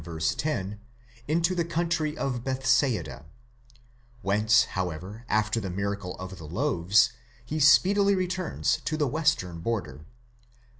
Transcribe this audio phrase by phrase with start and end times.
[0.03, 0.79] 10),
[1.27, 3.25] into the country of Bethsaida (Julias);
[4.23, 7.13] whence, however, after the miracle of the loaves,
[7.45, 10.05] he speedily returns to the western border (xiv.